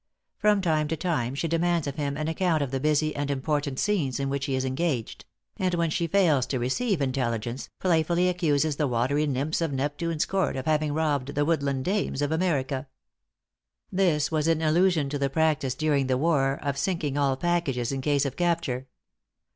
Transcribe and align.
From 0.39 0.61
time 0.63 0.87
to 0.87 0.97
time 0.97 1.35
she 1.35 1.47
demands 1.47 1.85
of 1.85 1.93
him 1.93 2.17
an 2.17 2.27
account 2.27 2.63
of 2.63 2.71
the 2.71 2.79
busy 2.79 3.15
and 3.15 3.29
important 3.29 3.77
scenes 3.77 4.19
in 4.19 4.29
which 4.31 4.45
he 4.45 4.55
is 4.55 4.65
engaged; 4.65 5.25
and 5.57 5.75
when 5.75 5.91
she 5.91 6.07
fails 6.07 6.47
to 6.47 6.57
receive 6.57 7.03
intelligence, 7.03 7.69
playfully 7.79 8.27
accuses 8.27 8.77
the 8.77 8.87
watery 8.87 9.27
nymphs 9.27 9.61
of 9.61 9.71
Neptune's 9.71 10.25
court 10.25 10.55
of 10.55 10.65
having 10.65 10.91
robbed 10.95 11.35
the 11.35 11.45
woodland 11.45 11.85
dames 11.85 12.23
of 12.23 12.31
America. 12.31 12.87
This 13.91 14.31
was 14.31 14.47
in 14.47 14.59
allusion 14.63 15.07
to 15.09 15.19
the 15.19 15.29
practice 15.29 15.75
during 15.75 16.07
the 16.07 16.17
war, 16.17 16.57
of 16.63 16.79
sinking 16.79 17.15
all 17.15 17.37
packages 17.37 17.91
in 17.91 18.01
case 18.01 18.25
of 18.25 18.35
capture. 18.35 18.87